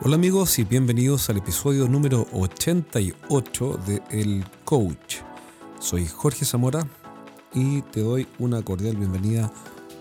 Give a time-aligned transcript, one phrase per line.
[0.00, 5.16] Hola amigos y bienvenidos al episodio número 88 de El Coach.
[5.80, 6.86] Soy Jorge Zamora
[7.52, 9.52] y te doy una cordial bienvenida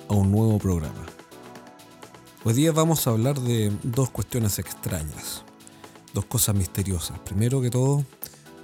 [0.08, 1.04] a un nuevo programa.
[2.44, 5.44] Hoy día vamos a hablar de dos cuestiones extrañas,
[6.14, 7.18] dos cosas misteriosas.
[7.22, 8.06] Primero que todo,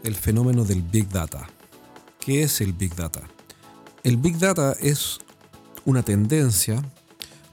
[0.03, 1.47] el fenómeno del Big Data.
[2.19, 3.21] ¿Qué es el Big Data?
[4.03, 5.17] El Big Data es
[5.83, 6.79] una tendencia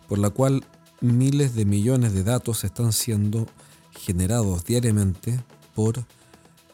[0.06, 0.66] por la cual
[1.00, 3.46] miles de millones de datos están siendo
[4.00, 5.40] generados diariamente
[5.74, 6.04] por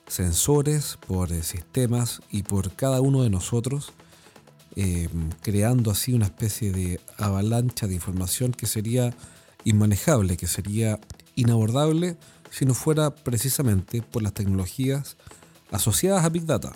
[0.07, 3.93] sensores, por eh, sistemas y por cada uno de nosotros,
[4.77, 5.09] eh,
[5.43, 9.15] creando así una especie de avalancha de información que sería
[9.65, 11.01] inmanejable, que sería
[11.35, 12.16] inabordable
[12.51, 15.16] si no fuera precisamente por las tecnologías
[15.71, 16.73] asociadas a Big Data.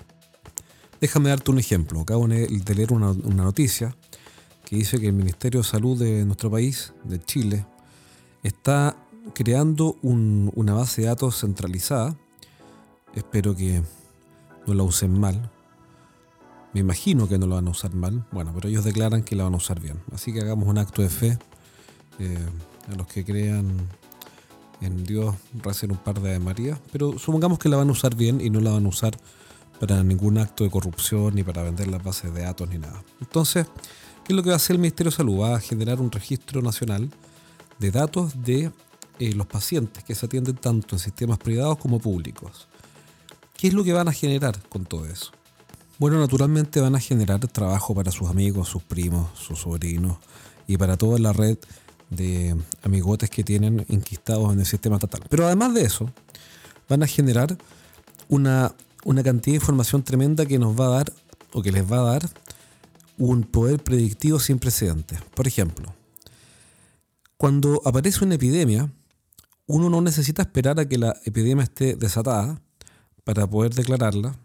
[1.01, 2.01] Déjame darte un ejemplo.
[2.01, 3.97] Acabo de leer una, una noticia
[4.65, 7.65] que dice que el Ministerio de Salud de nuestro país, de Chile,
[8.43, 8.97] está
[9.35, 12.17] creando una base de datos centralizada.
[13.15, 13.83] Espero que
[14.67, 15.51] no la usen mal.
[16.73, 18.25] Me imagino que no la van a usar mal.
[18.31, 20.01] Bueno, pero ellos declaran que la van a usar bien.
[20.13, 21.39] Así que hagamos un acto de fe.
[22.19, 22.39] Eh,
[22.93, 23.89] a los que crean
[24.81, 26.79] en Dios, recen un par de María.
[26.93, 29.17] Pero supongamos que la van a usar bien y no la van a usar
[29.81, 33.03] para ningún acto de corrupción, ni para vender las bases de datos, ni nada.
[33.21, 33.67] Entonces,
[34.25, 35.41] ¿qué es lo que va a hacer el Ministerio de Salud?
[35.41, 37.11] Va a generar un registro nacional
[37.79, 38.71] de datos de
[39.21, 42.69] eh, los pacientes que se atienden tanto en sistemas privados como públicos.
[43.55, 45.31] ¿Qué es lo que van a generar con todo eso?
[45.99, 50.17] Bueno, naturalmente van a generar trabajo para sus amigos, sus primos, sus sobrinos
[50.67, 51.59] y para toda la red
[52.09, 55.21] de amigotes que tienen inquistados en el sistema estatal.
[55.29, 56.11] Pero además de eso,
[56.89, 57.59] van a generar
[58.29, 61.13] una, una cantidad de información tremenda que nos va a dar
[61.53, 62.31] o que les va a dar
[63.19, 65.21] un poder predictivo sin precedentes.
[65.35, 65.95] Por ejemplo,
[67.37, 68.91] cuando aparece una epidemia,
[69.71, 72.61] uno no necesita esperar a que la epidemia esté desatada
[73.23, 74.37] para poder declararla.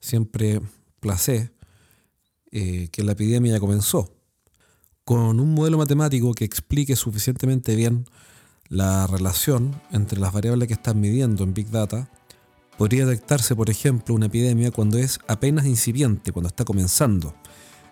[0.00, 0.62] Siempre
[1.00, 1.52] placé
[2.50, 4.16] eh, que la epidemia ya comenzó.
[5.04, 8.06] Con un modelo matemático que explique suficientemente bien
[8.68, 12.08] la relación entre las variables que están midiendo en Big Data,
[12.78, 17.34] podría detectarse, por ejemplo, una epidemia cuando es apenas incipiente, cuando está comenzando.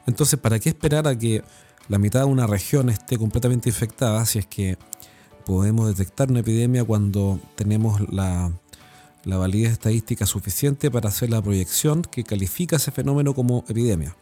[0.07, 1.45] Entonces, ¿para qué esperar a que
[1.89, 4.79] la mitad de una región esté completamente infectada si es que
[5.49, 8.53] podemos detectar una epidemia cuando tenemos la,
[9.25, 14.15] validez estadística suficiente para hacer la proyección que califica ese fenómeno como epidemia.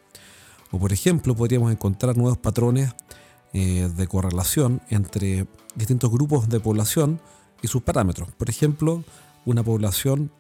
[0.71, 2.95] O por ejemplo, podríamos encontrar nuevos patrones
[3.53, 7.21] eh, de correlación entre distintos grupos de población
[7.61, 8.31] y sus parámetros.
[8.31, 9.03] Por ejemplo,
[9.45, 10.31] una población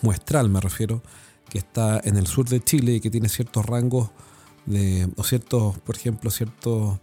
[0.00, 1.02] muestral, me refiero,
[1.48, 4.10] que está en el sur de Chile y que tiene ciertos rangos
[4.64, 7.00] de, o ciertos, por ejemplo, ciertos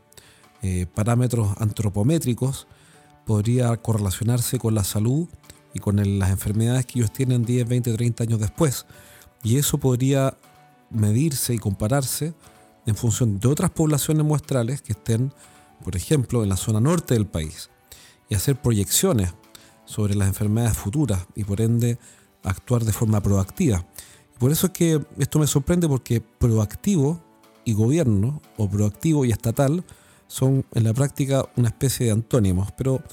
[0.61, 2.67] eh, parámetros antropométricos
[3.25, 5.27] podría correlacionarse con la salud
[5.73, 8.85] y con las enfermedades que ellos tienen 10, 20, 30 años después.
[9.43, 10.37] Y eso podría
[10.89, 12.33] medirse y compararse
[12.85, 15.33] en función de otras poblaciones muestrales que estén,
[15.83, 17.69] por ejemplo, en la zona norte del país
[18.29, 19.33] y hacer proyecciones
[19.85, 21.97] sobre las enfermedades futuras y por ende
[22.43, 23.85] actuar de forma proactiva.
[24.39, 27.21] Por eso es que esto me sorprende porque proactivo
[27.63, 29.83] y gobierno o proactivo y estatal
[30.31, 33.03] son en la práctica una especie de antónimos, pero,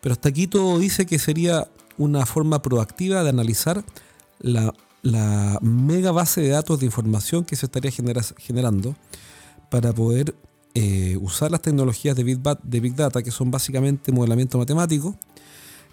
[0.00, 3.84] pero hasta aquí todo dice que sería una forma proactiva de analizar
[4.40, 4.74] la,
[5.62, 8.96] mega base de datos de información que se estaría generando
[9.70, 10.34] para poder
[10.74, 15.16] eh, usar las tecnologías de Big, de Big, Data, que son básicamente modelamiento matemático,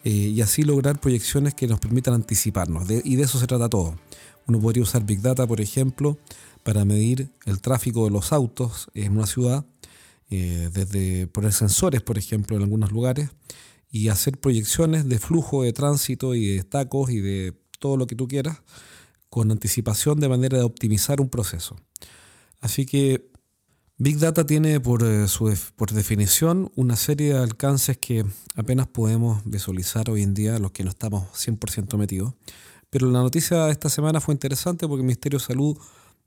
[0.03, 2.89] eh, y así lograr proyecciones que nos permitan anticiparnos.
[2.89, 3.95] y de eso se trata todo.
[4.47, 6.17] Uno podría usar Big Data, por ejemplo,
[6.63, 9.63] para medir el tráfico de los autos en una ciudad
[10.33, 13.29] eh, desde poner sensores, por ejemplo, en algunos lugares,
[13.89, 18.15] y hacer proyecciones de flujo de tránsito y de tacos y de todo lo que
[18.15, 18.61] tú quieras
[19.29, 21.75] con anticipación de manera de optimizar un proceso.
[22.61, 23.31] Así que
[23.97, 28.25] Big Data tiene por, eh, su, por definición una serie de alcances que
[28.55, 32.33] apenas podemos visualizar hoy en día los que no estamos 100% metidos.
[32.89, 35.77] Pero la noticia de esta semana fue interesante porque el Ministerio de Salud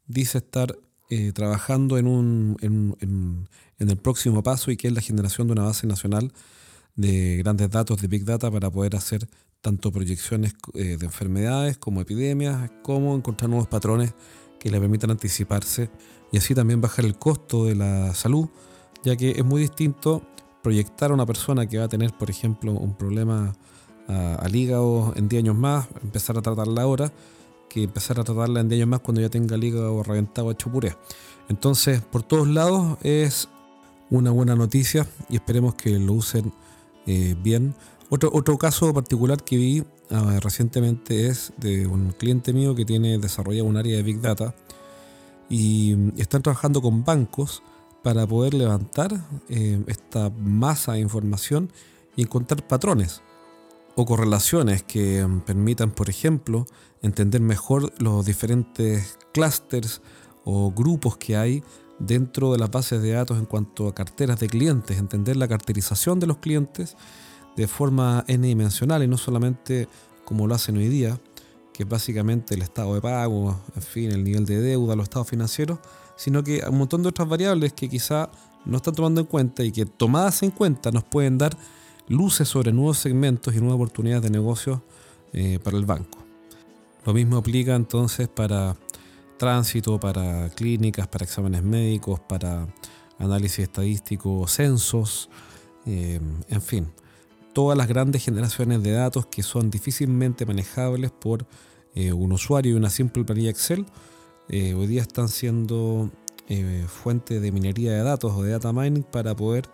[0.06, 0.76] dice estar
[1.08, 3.47] eh, trabajando en, un, en,
[3.79, 6.32] el próximo paso y que es la generación de una base nacional
[6.97, 9.29] de grandes datos de Big Data para poder hacer
[9.61, 14.14] tanto proyecciones eh, de enfermedades como epidemias, como encontrar nuevos patrones
[14.58, 15.91] que le permitan anticiparse
[16.32, 18.49] y así también bajar el costo de la salud,
[19.05, 20.23] ya que es muy distinto
[20.62, 23.55] proyectar a una persona que va a tener, por ejemplo, un problema
[24.09, 27.12] ah, al hígado en 10 años más, empezar a tratarla ahora,
[27.76, 30.73] que empezar a tratarla en 10 años más cuando ya tenga el hígado reventado hecho
[30.73, 30.96] puré.
[31.50, 33.50] Entonces, por todos lados es
[34.08, 36.55] una buena noticia y esperemos que lo usen
[37.06, 37.75] eh, bien.
[38.08, 43.19] Otro, otro caso particular que vi ah, recientemente es de un cliente mío que tiene
[43.19, 44.55] desarrollado un área de Big Data
[45.50, 47.62] y mm, están trabajando con bancos
[48.02, 49.12] para poder levantar
[49.50, 51.70] eh, esta masa de información
[52.17, 53.20] y encontrar patrones
[53.96, 56.66] o correlaciones que mm, permitan, por ejemplo,
[57.02, 60.02] entender mejor los diferentes clústeres
[60.44, 61.64] o grupos que hay
[61.98, 66.20] dentro de las bases de datos en cuanto a carteras de clientes, entender la carterización
[66.20, 66.96] de los clientes
[67.56, 69.88] de forma n-dimensional y no solamente
[70.25, 71.19] como lo hacen hoy día,
[71.72, 75.28] que es básicamente el estado de pago, en fin, el nivel de deuda, los estados
[75.28, 75.78] financieros,
[76.16, 78.31] sino que un montón de otras variables que quizá
[78.66, 81.56] no están tomando en cuenta y que tomadas en cuenta nos pueden dar
[82.08, 84.82] luces sobre nuevos segmentos y nuevas oportunidades de negocio
[85.32, 86.19] eh, para el banco.
[87.05, 88.76] Lo mismo aplica entonces para
[89.38, 92.67] tránsito, para clínicas, para exámenes médicos, para
[93.19, 95.29] análisis estadístico, censos,
[95.87, 96.88] eh, en fin
[97.53, 101.47] todas las grandes generaciones de datos que son difícilmente manejables por
[101.94, 103.87] eh, un usuario y una simple planilla Excel,
[104.50, 106.11] hoy día están siendo
[106.87, 109.70] fuente de minería de datos o de data mining para poder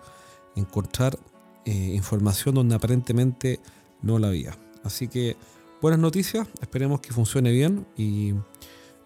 [0.54, 1.18] encontrar
[1.64, 3.60] información donde aparentemente
[4.02, 4.56] no la había.
[4.84, 5.36] Así que
[5.80, 8.34] buenas noticias, esperemos que funcione bien y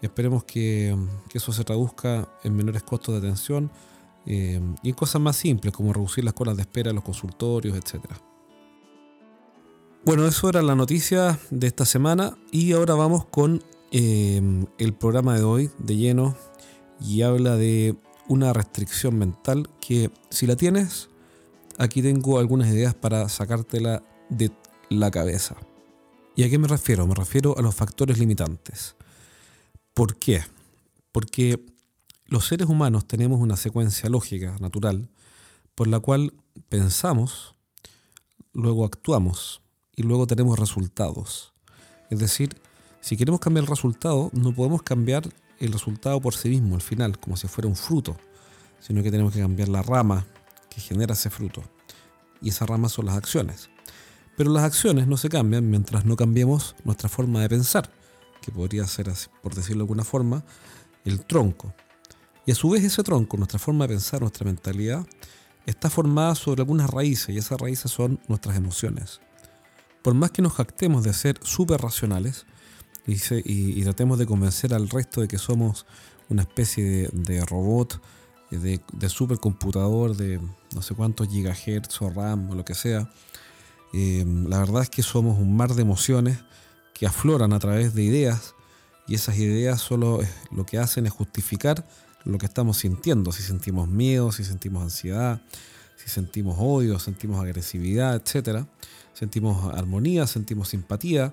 [0.03, 0.97] esperemos que,
[1.35, 3.71] eso se traduzca en menores costos de atención
[4.25, 8.21] y en cosas más simples como reducir las colas de espera en los consultorios, etcétera.
[10.07, 14.41] Bueno, eso era la noticia de esta semana y ahora vamos con eh,
[14.79, 16.37] el programa de hoy de lleno
[17.01, 17.97] y habla de
[18.29, 21.11] una restricción mental que si la tienes,
[21.79, 24.51] aquí tengo algunas ideas para sacártela de
[24.89, 25.57] la cabeza.
[26.35, 27.07] ¿Y a qué me refiero?
[27.07, 28.97] Me refiero a los factores limitantes.
[29.95, 30.43] ¿Por qué?
[31.13, 31.65] Porque
[32.27, 35.09] los seres humanos tenemos una secuencia lógica, natural,
[35.75, 36.35] por la cual
[36.69, 37.55] pensamos,
[38.53, 39.63] luego actuamos
[39.95, 41.53] y luego tenemos resultados.
[42.11, 42.57] Es decir,
[43.01, 47.19] si queremos cambiar el resultado, no podemos cambiar el resultado por sí mismo, al final,
[47.19, 48.17] como si fuera un fruto,
[48.81, 50.27] sino que tenemos que cambiar la rama
[50.77, 51.65] que genera ese fruto.
[52.41, 53.69] Y esa rama son las acciones.
[54.37, 57.91] Pero las acciones no se cambian mientras no cambiemos nuestra forma de pensar,
[58.41, 59.11] que podría ser,
[59.43, 60.45] por decirlo de alguna forma,
[61.05, 61.75] el tronco.
[62.45, 65.05] Y a su vez ese tronco, nuestra forma de pensar, nuestra mentalidad,
[65.65, 69.21] está formada sobre algunas raíces y esas raíces son nuestras emociones
[70.07, 72.47] por más que nos jactemos de ser súper racionales
[73.09, 75.85] y, tratemos de convencer al resto de que somos
[76.29, 78.01] una especie de, robot,
[78.51, 80.41] de, de supercomputador de
[80.75, 83.11] no sé cuántos gigahertz o RAM o lo que sea,
[83.93, 86.39] eh, la verdad es que somos un mar de emociones
[86.95, 88.55] que afloran a través de ideas
[89.07, 90.21] y esas ideas solo
[90.51, 91.87] lo que hacen es justificar
[92.25, 95.41] lo que estamos sintiendo, si sentimos miedo, si sentimos ansiedad,
[95.97, 98.67] si sentimos odio, sentimos agresividad, etcétera
[99.17, 101.33] sentimos armonía, sentimos simpatía.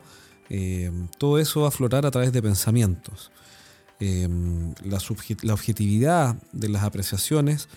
[0.49, 3.31] Eh, todo eso va a aflorar a través de pensamientos.
[4.05, 4.27] Eh,
[4.83, 7.69] la, objetividad de las apreciaciones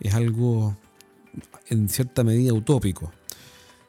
[0.00, 0.74] es algo
[1.68, 3.12] en cierta medida utópico.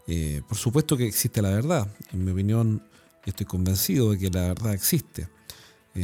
[0.05, 1.87] Eh, por supuesto que existe la verdad.
[2.11, 2.83] En mi opinión,
[3.25, 5.29] estoy convencido de que la verdad existe.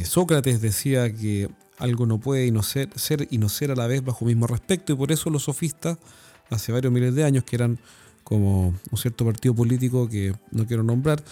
[0.04, 4.24] Sócrates decía que algo no puede ser, ser y no ser a la vez bajo
[4.24, 5.98] mismo respecto y por eso los sofistas,
[6.48, 7.78] hace varios miles de años, que eran
[8.24, 11.22] como un cierto partido político que no quiero nombrar,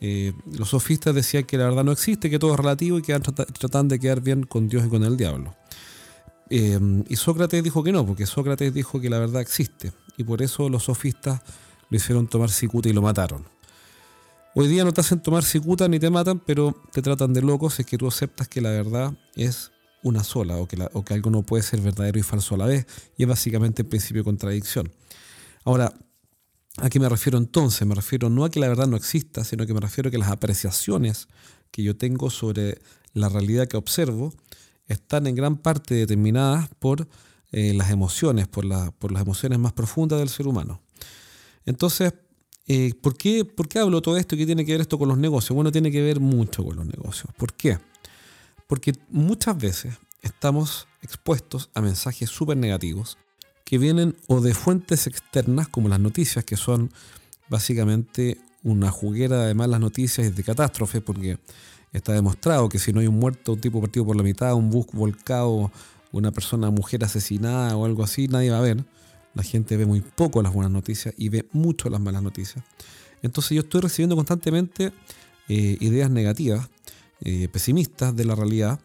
[0.00, 3.18] eh, los sofistas decían que la verdad no existe, que todo es relativo y que
[3.18, 5.54] tratan de quedar bien con Dios y con el diablo.
[6.50, 9.92] Eh, y Sócrates dijo que no, porque Sócrates dijo que la verdad existe.
[10.16, 11.40] Y por eso los sofistas
[11.88, 13.44] lo hicieron tomar cicuta y lo mataron.
[14.54, 17.80] Hoy día no te hacen tomar cicuta ni te matan, pero te tratan de locos
[17.80, 19.72] es que tú aceptas que la verdad es
[20.02, 22.66] una sola o que, o que algo no puede ser verdadero y falso a la
[22.66, 22.86] vez.
[23.16, 24.92] Y es básicamente el principio de contradicción.
[25.64, 25.92] Ahora,
[26.78, 27.86] ¿A qué me refiero entonces?
[27.86, 30.18] Me refiero no a que la verdad no exista, sino que me refiero a que
[30.18, 31.28] las apreciaciones
[31.70, 32.80] que yo tengo sobre
[33.12, 34.34] la realidad que observo
[34.86, 37.06] están en gran parte determinadas por
[37.52, 40.80] eh, las emociones, por, las emociones más profundas del ser humano.
[41.64, 42.12] Entonces,
[42.66, 45.18] eh, ¿por, qué, ¿por qué hablo todo esto qué tiene que ver esto con los
[45.18, 45.54] negocios?
[45.54, 47.32] Bueno, tiene que ver mucho con los negocios.
[47.36, 47.78] ¿Por qué?
[48.66, 53.16] Porque muchas veces estamos expuestos a mensajes súper negativos
[53.64, 56.90] que vienen o de fuentes externas como las noticias, que son
[57.48, 61.38] básicamente una juguera de malas noticias y de catástrofes, porque
[61.92, 64.70] está demostrado que si no hay un muerto, un tipo partido por la mitad, un
[64.70, 65.70] bus volcado,
[66.12, 68.84] una persona, mujer asesinada o algo así, nadie va a ver.
[69.34, 72.64] La gente ve muy poco las buenas noticias y ve mucho las malas noticias.
[73.22, 74.92] Entonces yo estoy recibiendo constantemente
[75.48, 76.68] eh, ideas negativas,
[77.20, 78.80] eh, pesimistas de la realidad,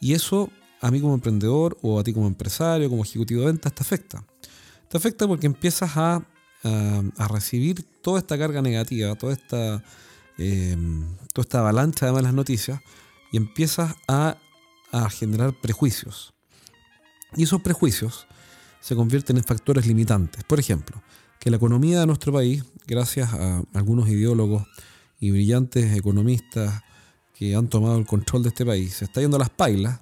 [0.00, 3.74] y eso a mí como emprendedor o a ti como empresario, como ejecutivo de ventas,
[3.74, 4.24] te afecta.
[4.88, 6.22] Te afecta porque empiezas a,
[6.62, 9.82] a, recibir toda esta carga negativa, toda esta,
[10.38, 12.80] em, toda esta avalancha de malas noticias
[13.32, 14.38] y empiezas a,
[14.92, 16.32] a generar prejuicios.
[17.36, 18.26] Y esos prejuicios
[18.80, 20.44] se convierten en factores limitantes.
[20.44, 21.02] Por ejemplo,
[21.38, 24.66] que la economía de nuestro país, gracias a algunos ideólogos
[25.20, 26.82] y brillantes economistas
[27.34, 30.00] que han tomado el control de este país, se está yendo a las pailas,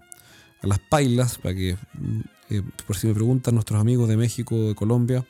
[0.67, 2.21] a las pailas, para que, mm,
[2.51, 5.25] eh, por si me preguntan nuestros amigos de México, de Colombia,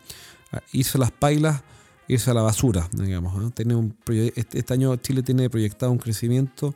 [0.73, 1.63] irse a las pailas,
[2.09, 3.55] irse a la basura, digamos.
[3.55, 6.75] Tiene un este, este año Chile tiene proyectado un crecimiento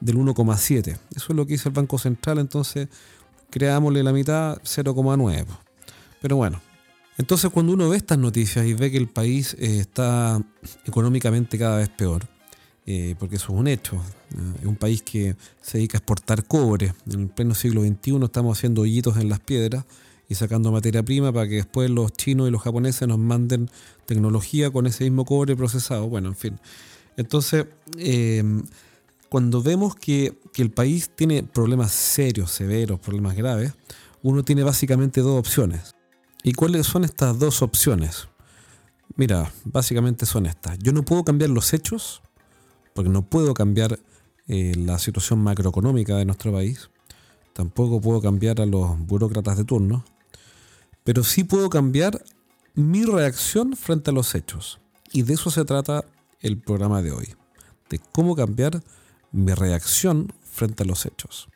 [0.00, 0.98] del 1,7.
[1.14, 2.88] Eso es lo que dice el Banco Central, entonces
[3.50, 5.46] creámosle la mitad, 0,9.
[6.20, 6.60] Pero bueno,
[7.16, 10.40] entonces cuando uno ve estas noticias y ve que el país eh, está
[10.84, 12.28] económicamente cada vez peor,
[12.90, 14.00] eh, porque eso es un hecho,
[14.62, 16.94] es un país que se dedica a exportar cobre.
[17.12, 19.84] En el pleno siglo XXI estamos haciendo hoyitos en las piedras
[20.26, 23.70] y sacando materia prima para que después los chinos y los japoneses nos manden
[24.06, 26.08] tecnología con ese mismo cobre procesado.
[26.08, 26.60] Bueno, en fin.
[27.18, 27.66] Entonces,
[27.98, 28.42] eh,
[29.28, 33.74] cuando vemos que, el país tiene problemas serios, severos, problemas graves,
[34.22, 35.94] uno tiene básicamente dos opciones.
[36.42, 38.28] ¿Y cuáles son estas dos opciones?
[39.14, 40.78] Mira, básicamente son estas.
[40.78, 42.22] Yo no puedo cambiar los hechos,
[42.98, 44.00] porque no puedo cambiar
[44.48, 46.90] eh, la situación macroeconómica de nuestro país.
[47.52, 50.04] Tampoco puedo cambiar a los burócratas de turno
[51.04, 52.22] pero sí puedo cambiar
[52.74, 54.78] mi reacción frente a los hechos.
[55.10, 56.04] Y de eso se trata
[56.40, 57.34] el programa de hoy,
[57.88, 58.82] de cómo cambiar
[59.32, 61.48] mi reacción frente a los hechos.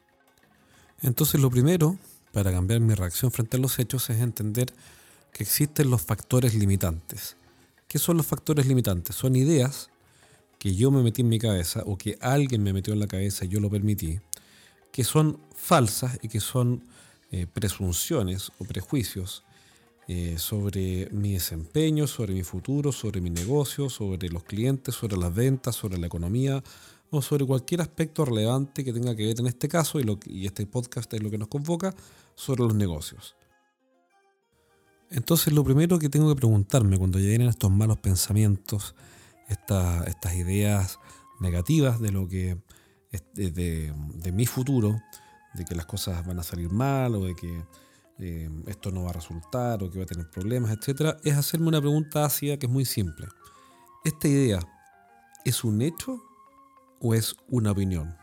[1.03, 1.99] Entonces lo primero
[2.33, 4.73] para cambiar mi reacción frente a los hechos es entender
[5.35, 7.37] que existen los factores limitantes.
[7.89, 9.17] ¿Qué son los factores limitantes?
[9.17, 9.91] Son ideas
[10.63, 13.45] que yo me metí en mi cabeza o que alguien me metió en la cabeza
[13.45, 14.21] y yo lo permití,
[14.93, 16.85] que son falsas y que son
[17.33, 19.43] eh, presunciones o prejuicios
[20.07, 25.35] eh, sobre mi desempeño, sobre mi futuro, sobre mi negocio, sobre los clientes, sobre las
[25.35, 26.63] ventas, sobre la economía
[27.11, 30.47] o sobre cualquier aspecto relevante que tenga que ver en este caso y, lo, y
[30.47, 31.93] este podcast es lo que nos convoca
[32.37, 33.35] sobre los negocios.
[35.11, 38.95] Entonces lo primero que tengo que preguntarme cuando lleguen estos malos pensamientos,
[39.49, 40.99] estas ideas
[41.41, 42.59] negativas de lo que
[43.35, 45.01] de, mi futuro,
[45.55, 47.65] de que las cosas van a salir mal o de que
[48.19, 51.69] eh, esto no va a resultar o que va a tener problemas, etc., es hacerme
[51.69, 53.27] una pregunta ácida que es muy simple.
[54.05, 54.61] ¿Esta idea
[55.45, 56.23] es un hecho
[57.01, 58.17] o es una opinión?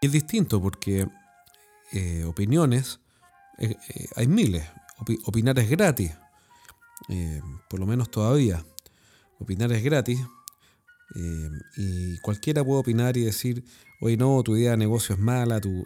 [0.00, 1.08] Es distinto porque
[1.92, 3.00] eh, opiniones
[3.58, 3.76] eh,
[4.16, 4.64] hay miles.
[5.24, 6.12] opinar es gratis,
[7.68, 8.64] por lo menos todavía.
[9.38, 10.20] Opinar es gratis
[11.76, 13.64] y cualquiera puede opinar y decir,
[14.00, 15.84] oye, no, tu idea de negocio es mala, tu,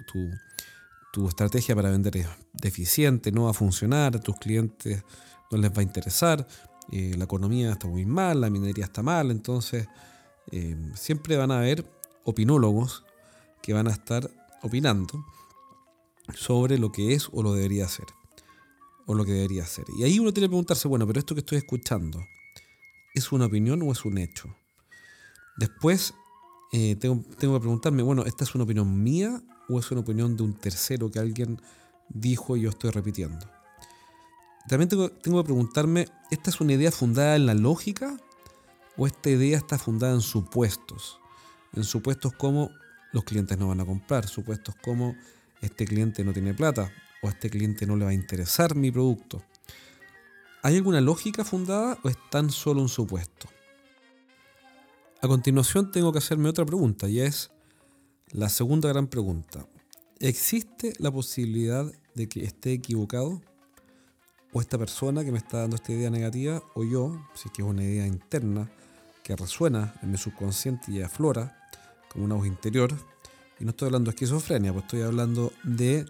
[1.12, 5.02] tu, estrategia para vender es deficiente, no va a funcionar, a tus clientes
[5.50, 6.46] no les va a interesar,
[6.92, 9.88] eh, la economía está muy mal, la minería está mal, entonces
[10.52, 11.84] eh, siempre van a haber
[12.24, 13.04] opinólogos
[13.62, 14.30] que van a estar
[14.62, 15.24] opinando
[16.34, 18.06] sobre lo que es o lo debería ser,
[19.06, 19.86] o lo que debería ser.
[19.96, 22.24] Y ahí uno tiene que preguntarse, bueno, pero esto que estoy escuchando,
[23.18, 24.54] ¿es una opinión o es un hecho?
[25.56, 26.14] Después
[26.72, 30.36] eh, tengo, tengo, que preguntarme, bueno, ¿esta es una opinión mía o es una opinión
[30.36, 31.60] de un tercero que alguien
[32.08, 33.46] dijo y yo estoy repitiendo?
[34.68, 38.16] También tengo, tengo que preguntarme, ¿esta es una idea fundada en la lógica
[38.96, 41.18] o esta idea está fundada en supuestos?
[41.74, 42.70] En supuestos como
[43.12, 45.16] los clientes no van a comprar, supuestos como
[45.60, 49.42] este cliente no tiene plata o este cliente no le va a interesar mi producto.
[50.68, 53.48] ¿Hay alguna lógica fundada o es tan solo un supuesto?
[55.22, 57.50] A continuación tengo que hacerme otra pregunta y es
[58.32, 59.66] la segunda gran pregunta.
[60.18, 63.40] ¿Existe la posibilidad de que esté equivocado?
[64.52, 66.62] ¿O esta persona que me está dando esta idea negativa?
[66.74, 68.70] ¿O yo, si es que es una idea interna
[69.22, 71.66] que resuena en mi subconsciente y aflora
[72.10, 72.92] como una voz interior?
[73.58, 76.04] Y no estoy hablando de esquizofrenia, pues estoy hablando de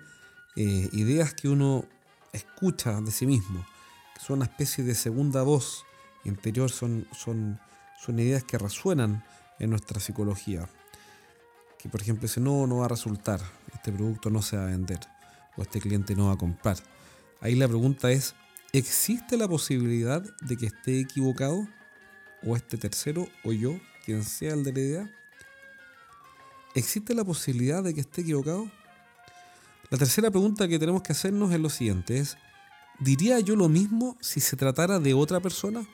[0.57, 1.85] eh, ideas que uno
[2.33, 3.65] escucha de sí mismo,
[4.19, 5.85] son una especie de segunda voz
[6.25, 7.59] interior, son, son
[7.99, 9.25] son ideas que resuenan
[9.59, 10.69] en nuestra psicología.
[11.79, 13.41] Que por ejemplo dice, no, no va a resultar,
[13.75, 15.01] este producto no se va a vender
[15.57, 16.77] o este cliente no va a comprar.
[17.41, 18.35] Ahí la pregunta es,
[18.73, 21.67] ¿existe la posibilidad de que esté equivocado?
[22.45, 25.11] ¿O este tercero o yo, quien sea el de la idea?
[26.75, 28.71] ¿Existe la posibilidad de que esté equivocado?
[29.91, 32.37] La tercera pregunta que tenemos que hacernos es lo siguiente, es,
[32.99, 35.87] ¿diría yo lo mismo si se tratara de otra persona?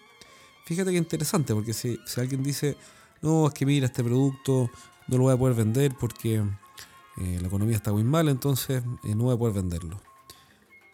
[0.65, 2.77] Fíjate que interesante, porque si, alguien dice,
[3.21, 4.71] no, es que mira, este producto
[5.09, 6.37] no lo voy a poder vender porque
[7.17, 10.01] eh, la economía está muy mal, entonces eh, no voy a poder venderlo.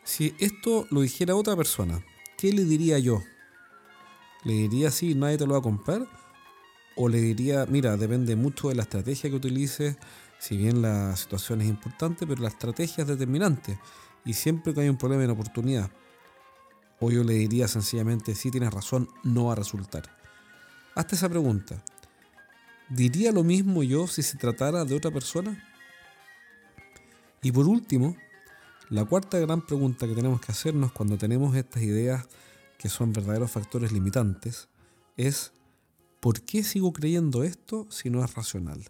[0.03, 2.05] Si esto lo dijera otra persona,
[2.37, 3.23] ¿qué le diría yo?
[4.43, 6.09] ¿Le diría sí, nadie te lo va a comprar?
[6.97, 9.97] ¿O le diría, mira, depende mucho de la estrategia que utilices,
[10.41, 13.79] si bien la situación es importante, pero la estrategia es determinante
[14.25, 15.91] y siempre que hay un problema en oportunidad.
[17.01, 20.03] O yo le diría sencillamente, si tienes razón, no va a resultar.
[20.95, 21.83] Hazte esa pregunta.
[22.89, 25.65] ¿Diría lo mismo yo si se tratara de otra persona?
[27.43, 28.17] Y por último,
[28.91, 32.27] la cuarta gran pregunta que tenemos que hacernos cuando tenemos estas ideas
[32.77, 34.69] que son verdaderos factores limitantes
[35.17, 35.53] es
[36.19, 38.85] ¿por qué sigo creyendo esto si no es racional?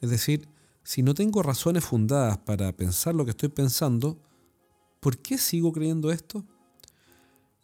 [0.00, 0.48] Es decir,
[0.84, 4.18] si no tengo razones fundadas para pensar lo que estoy pensando,
[5.00, 6.44] ¿por qué sigo creyendo esto?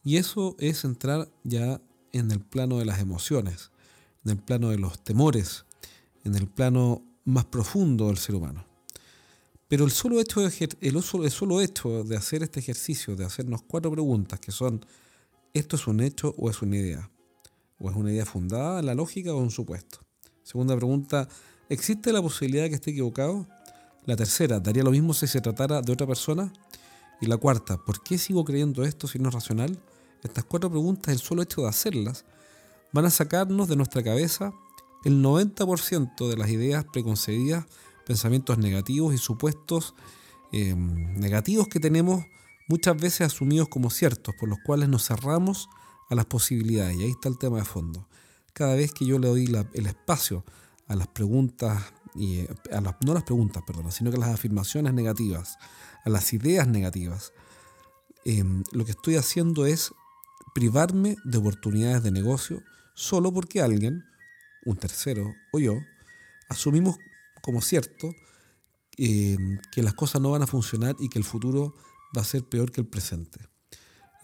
[0.02, 1.80] Y eso es entrar ya
[2.12, 3.70] en el plano de las emociones,
[4.24, 5.66] en el plano de los temores,
[6.24, 8.64] en el plano más profundo del ser humano.
[9.68, 10.84] Pero el solo hecho de,
[12.04, 14.84] de hacer este ejercicio, de hacernos cuatro preguntas que son,
[15.52, 17.10] ¿esto es un hecho o es una idea?
[17.78, 20.00] ¿O es una idea fundada en la lógica o en un supuesto?
[20.42, 21.28] Segunda pregunta,
[21.70, 23.46] ¿Existe la posibilidad de que esté equivocado?
[24.04, 26.52] La tercera, ¿daría lo mismo si se tratara de otra persona?
[27.20, 29.78] Y la cuarta, ¿por qué sigo creyendo esto si no es racional?
[30.24, 32.24] Estas cuatro preguntas, el solo hecho de hacerlas,
[32.92, 34.52] van a sacarnos de nuestra cabeza
[35.04, 37.66] el 90% de las ideas preconcebidas,
[38.04, 39.94] pensamientos negativos y supuestos
[40.50, 42.24] eh, negativos que tenemos
[42.66, 45.68] muchas veces asumidos como ciertos, por los cuales nos cerramos
[46.08, 46.96] a las posibilidades.
[46.96, 48.08] Y ahí está el tema de fondo.
[48.54, 50.44] Cada vez que yo le doy el espacio
[50.90, 51.80] a las preguntas,
[52.16, 52.40] y
[52.72, 55.56] a las, no las preguntas, perdón, sino que a las afirmaciones negativas,
[56.04, 57.32] a las ideas negativas,
[58.24, 59.92] em, lo que estoy haciendo es
[60.52, 64.02] privarme de oportunidades de negocio solo porque alguien,
[64.66, 65.78] un tercero o yo,
[66.48, 66.96] asumimos
[67.40, 68.12] como cierto
[68.98, 71.76] em, que las cosas no van a funcionar y que el futuro
[72.16, 73.38] va a ser peor que el presente.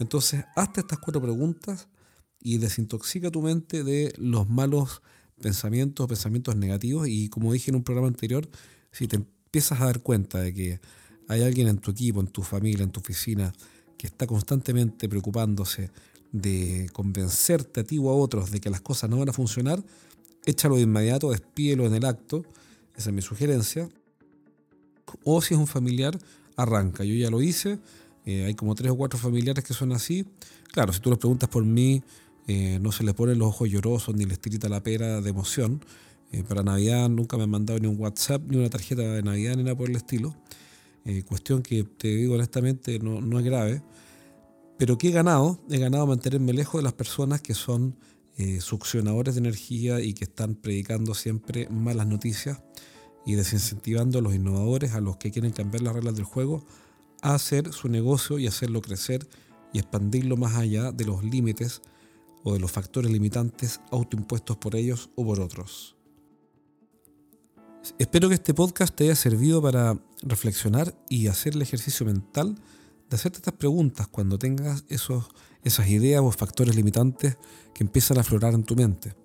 [0.01, 1.89] Entonces, hazte estas cuatro preguntas
[2.41, 5.01] y desintoxica tu mente de los malos
[5.41, 8.49] pensamientos, pensamientos negativos y como dije en un programa anterior,
[8.93, 10.81] si te empiezas a dar cuenta de que
[11.29, 13.53] hay alguien en tu equipo, en tu familia, en tu oficina,
[13.99, 15.91] que está constantemente preocupándose
[16.33, 19.83] de convencerte a ti o a otros de que las cosas no van a funcionar,
[20.45, 22.45] échalo de inmediato, despídelo en el acto,
[22.97, 23.89] esa es mi sugerencia.
[25.25, 26.19] O si es un familiar,
[26.57, 27.05] arranca.
[27.05, 27.79] Yo ya lo hice,
[28.25, 30.27] eh, hay como tres o cuatro familiares que son así.
[30.73, 32.03] Claro, si tú les preguntas por mí,
[32.47, 35.85] eh, no se le ponen los ojos llorosos ni les tirita la pera de emoción.
[36.33, 39.57] Eh, para Navidad nunca me han mandado ni un WhatsApp, ni una tarjeta de Navidad,
[39.57, 40.37] ni nada por el estilo.
[41.05, 43.83] Eh, cuestión que te digo honestamente no, no, es grave.
[44.79, 47.97] Pero que he ganado, he ganado mantenerme lejos de las personas que son
[48.61, 52.61] succionadores de energía y que están predicando siempre malas noticias
[53.25, 56.63] y desincentivando a los innovadores, a los que quieren cambiar las reglas del juego,
[57.23, 59.27] a hacer su negocio y hacerlo crecer
[59.73, 61.81] y expandirlo más allá de los límites
[62.47, 65.97] o de los factores limitantes autoimpuestos por ellos o por otros.
[67.99, 72.55] Espero que este podcast te haya servido para reflexionar y hacer el ejercicio mental
[73.11, 75.25] de hacerte estas preguntas cuando tengas esos,
[75.65, 77.37] esas ideas o factores limitantes
[77.75, 79.17] que empiezan a aflorar en tu mente.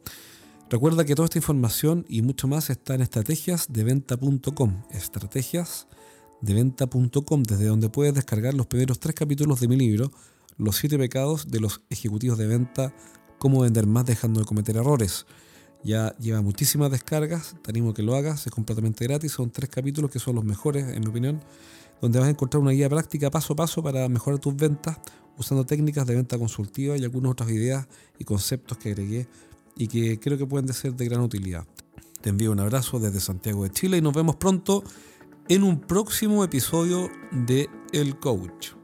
[0.71, 4.81] Recuerda que toda esta información y mucho más está en estrategiasdeventa.com.
[4.89, 10.11] Estrategiasdeventa.com, desde donde puedes descargar los primeros tres capítulos de mi libro
[10.61, 12.93] los siete pecados de los ejecutivos de venta,
[13.39, 15.25] cómo vender más dejando de cometer errores.
[15.83, 19.69] Ya lleva muchísimas descargas, te animo a que lo hagas, es completamente gratis, son tres
[19.69, 21.41] capítulos que son los mejores en mi opinión,
[21.99, 24.97] donde vas a encontrar una guía práctica paso a paso para mejorar tus ventas
[25.35, 27.87] usando técnicas de venta consultiva y algunas otras ideas
[28.19, 29.27] y conceptos que agregué
[29.75, 31.65] y que creo que pueden ser de gran utilidad.
[32.21, 34.83] Te envío un abrazo desde Santiago de Chile y nos vemos pronto
[35.49, 38.80] en un próximo episodio de El Coach.